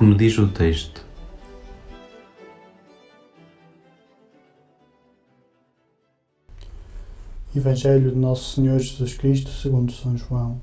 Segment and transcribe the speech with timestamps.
[0.00, 1.04] O que me diz o texto.
[7.54, 10.58] Evangelho de Nosso Senhor Jesus Cristo segundo São João.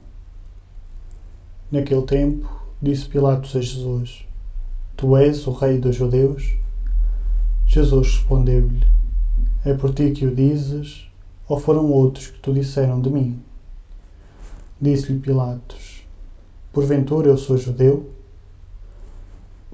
[1.72, 2.50] Naquele tempo,
[2.82, 4.26] disse Pilatos a Jesus:
[4.96, 6.56] Tu és o rei dos judeus?
[7.68, 8.88] Jesus respondeu-lhe:
[9.64, 11.12] É por ti que o dizes,
[11.48, 13.40] ou foram outros que tu disseram de mim?
[14.82, 16.08] Disse-lhe Pilatos:
[16.74, 18.17] Porventura eu sou judeu?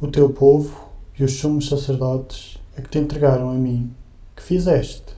[0.04, 3.90] O teu povo e os sumos sacerdotes é que te entregaram a mim.
[4.36, 5.16] Que fizeste?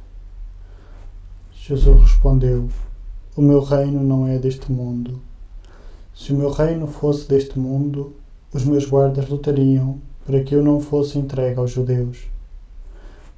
[1.52, 2.70] Jesus respondeu:
[3.36, 5.20] O meu reino não é deste mundo.
[6.14, 8.16] Se o meu reino fosse deste mundo,
[8.54, 12.28] os meus guardas lutariam para que eu não fosse entregue aos judeus.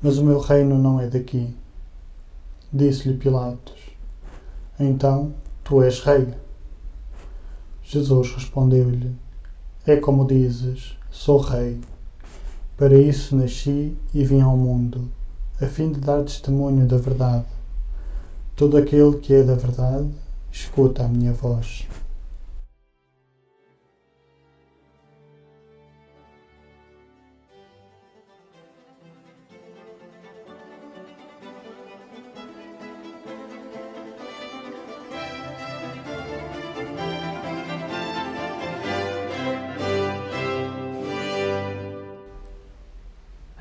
[0.02, 1.56] Mas o meu reino não é daqui.
[2.74, 3.80] Disse-lhe Pilatos:
[4.78, 6.28] Então tu és rei.
[7.84, 9.16] Jesus respondeu-lhe:
[9.90, 11.80] É como dizes Sou rei.
[12.76, 15.08] Para isso nasci e vim ao mundo,
[15.62, 17.46] a fim de dar testemunho da verdade.
[18.54, 20.10] Todo aquele que é da verdade,
[20.52, 21.88] escuta a minha voz.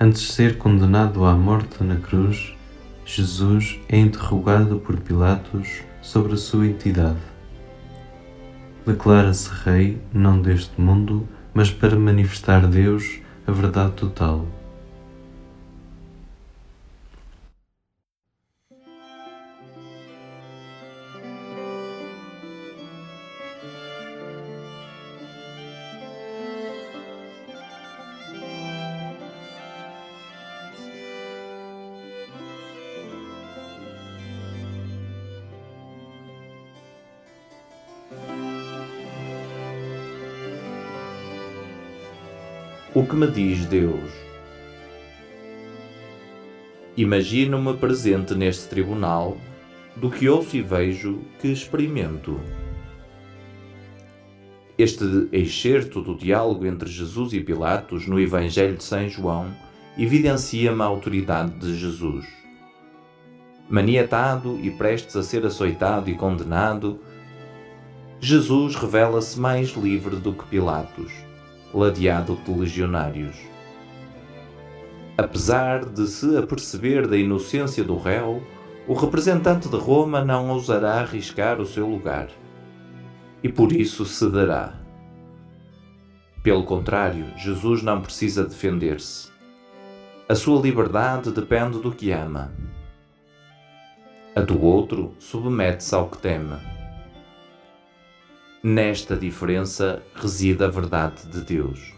[0.06, 2.54] Antes de ser condenado à morte na cruz,
[3.04, 7.18] Jesus é interrogado por Pilatos sobre a sua entidade.
[8.86, 13.18] Declara-se rei não deste mundo, mas para manifestar Deus
[13.48, 14.46] a verdade total.
[42.96, 44.10] O que me diz Deus?
[46.96, 49.36] Imagino-me presente neste tribunal,
[49.94, 52.40] do que ouço e vejo que experimento.
[54.78, 59.54] Este excerto do diálogo entre Jesus e Pilatos no Evangelho de São João
[59.98, 62.26] evidencia-me a autoridade de Jesus.
[63.68, 66.98] Maniatado e prestes a ser açoitado e condenado,
[68.18, 71.26] Jesus revela-se mais livre do que Pilatos
[71.76, 73.36] ladeado de legionários.
[75.18, 78.42] Apesar de se aperceber da inocência do réu,
[78.88, 82.28] o representante de Roma não ousará arriscar o seu lugar
[83.42, 84.72] e por isso cederá.
[86.42, 89.30] Pelo contrário, Jesus não precisa defender-se.
[90.28, 92.52] A sua liberdade depende do que ama.
[94.34, 96.75] A do outro submete-se ao que teme.
[98.68, 101.94] Nesta diferença reside a verdade de Deus.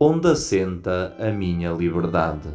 [0.00, 2.48] Onde assenta a minha liberdade?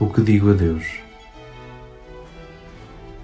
[0.00, 0.84] O que digo a Deus?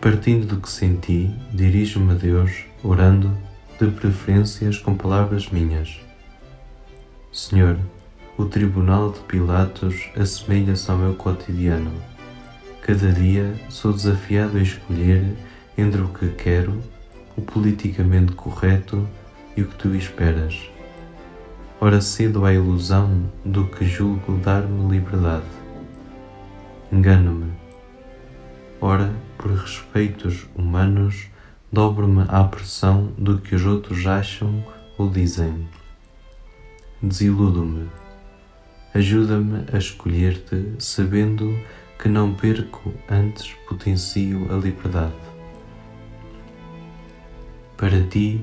[0.00, 3.37] Partindo do que senti, dirijo-me a Deus, orando,
[3.81, 6.00] de preferências com palavras minhas.
[7.32, 7.76] Senhor,
[8.38, 11.90] o tribunal de Pilatos assemelha-se ao meu cotidiano.
[12.82, 15.25] Cada dia sou desafiado a escolher
[15.76, 16.81] entre o que quero,
[17.37, 19.08] o politicamente correto
[19.56, 20.70] e o que tu esperas.
[21.81, 25.60] Ora cedo à ilusão do que julgo dar-me liberdade.
[26.93, 27.53] Engano-me.
[28.81, 31.29] Ora, por respeitos humanos,
[31.71, 34.65] dobro-me à pressão do que os outros acham
[34.99, 35.69] ou dizem.
[37.01, 37.89] Desiludo-me.
[38.93, 41.57] Ajuda-me a escolher-te, sabendo
[41.97, 45.15] que não perco, antes potencio a liberdade.
[47.77, 48.43] Para ti,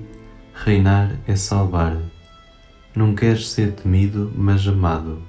[0.54, 1.98] reinar é salvar.
[2.96, 5.22] Não queres ser temido, mas amado.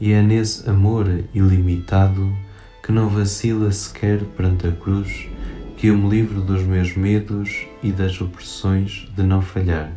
[0.00, 2.34] E é nesse amor ilimitado
[2.82, 5.28] que não vacila sequer perante a cruz
[5.76, 9.92] que eu me livro dos meus medos e das opressões de não falhar.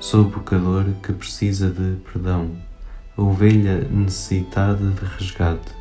[0.00, 2.50] Sou o pecador que precisa de perdão,
[3.14, 5.72] a ovelha necessitada de resgate.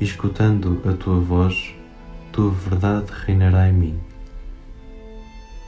[0.00, 1.74] Escutando a tua voz,
[2.32, 4.00] tua verdade reinará em mim.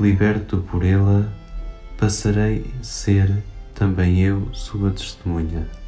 [0.01, 1.31] Liberto por ela,
[1.99, 3.31] passarei ser
[3.75, 5.84] também eu sua testemunha.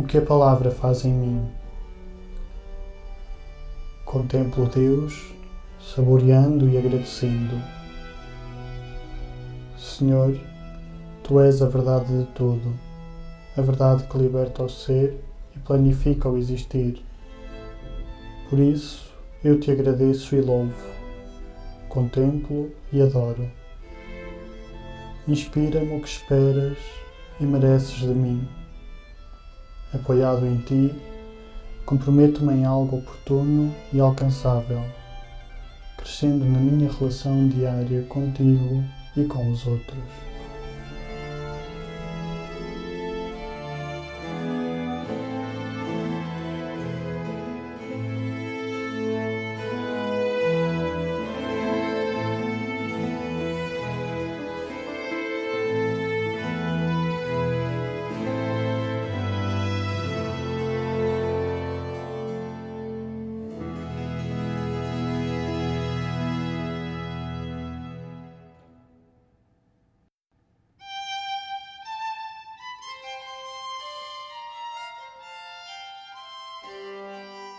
[0.00, 1.46] O que a palavra faz em mim.
[4.06, 5.34] Contemplo Deus,
[5.78, 7.62] saboreando e agradecendo.
[9.76, 10.40] Senhor,
[11.22, 12.74] Tu és a verdade de tudo,
[13.58, 15.22] a verdade que liberta o ser
[15.54, 17.04] e planifica o existir.
[18.48, 19.12] Por isso,
[19.44, 20.72] eu te agradeço e louvo,
[21.90, 23.46] contemplo e adoro.
[25.28, 26.78] Inspira-me o que esperas
[27.38, 28.59] e mereces de mim
[29.92, 30.94] apoiado em ti,
[31.84, 34.82] comprometo-me em algo oportuno e alcançável,
[35.96, 38.84] crescendo na minha relação diária contigo
[39.16, 40.29] e com os outros.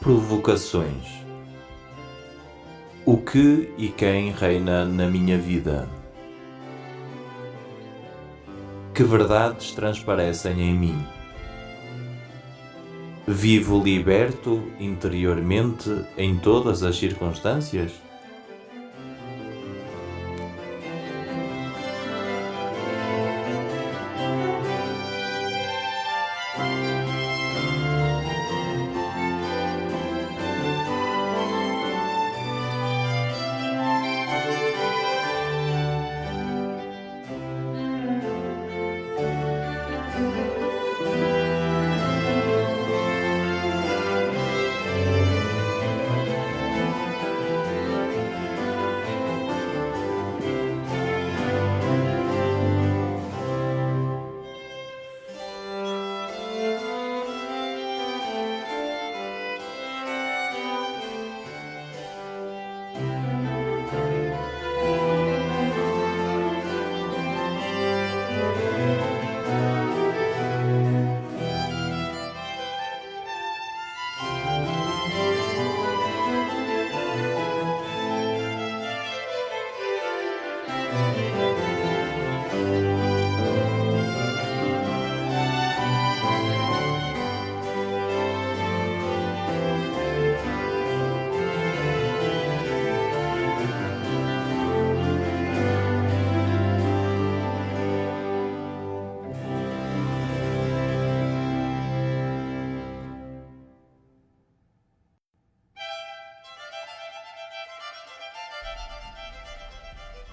[0.01, 1.23] Provocações.
[3.05, 5.87] O que e quem reina na minha vida?
[8.95, 11.07] Que verdades transparecem em mim?
[13.27, 17.91] Vivo liberto interiormente em todas as circunstâncias?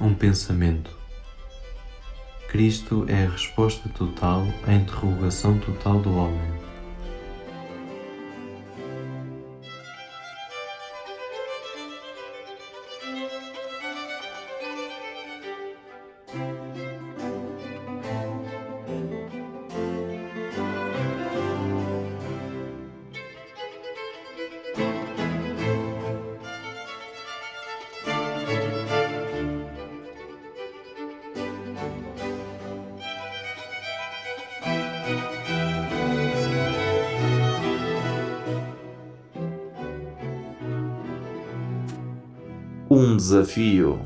[0.00, 0.90] Um pensamento.
[2.48, 6.67] Cristo é a resposta total à interrogação total do homem.
[43.18, 44.00] Desafio.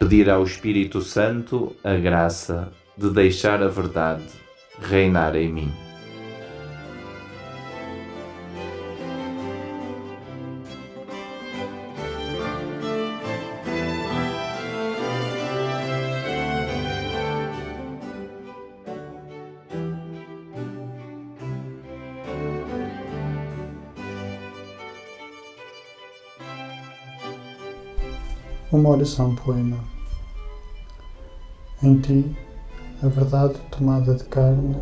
[0.00, 4.24] Pedir ao Espírito Santo a graça de deixar a verdade
[4.80, 5.85] reinar em mim.
[28.86, 29.80] Uma oração poema.
[31.82, 32.36] Em ti,
[33.02, 34.76] a verdade tomada de carne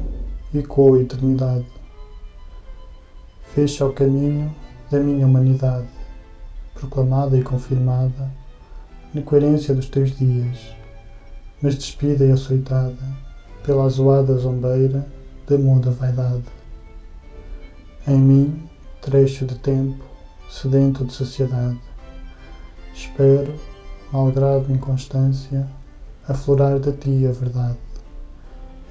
[0.55, 1.65] ecoou a eternidade.
[3.55, 4.55] Fecha o caminho
[4.91, 5.89] da minha humanidade,
[6.75, 8.31] proclamada e confirmada
[9.15, 10.59] na coerência dos teus dias,
[11.63, 13.03] mas despida e açoitada
[13.65, 15.09] pela azoada zombeira
[15.49, 16.45] da muda vaidade.
[18.07, 18.69] Em mim,
[19.01, 20.05] trecho de tempo,
[20.51, 21.81] sedento de sociedade,
[22.93, 23.74] espero
[24.15, 25.67] malgrado inconstância,
[26.29, 27.77] aflorar de ti a verdade,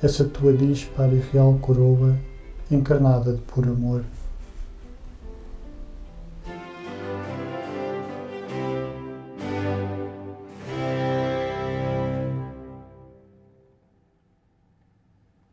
[0.02, 2.14] essa tua dispara e real coroa,
[2.70, 4.04] encarnada de puro amor.